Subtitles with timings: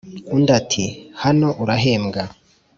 [0.35, 2.21] undi ati"hano urahembwa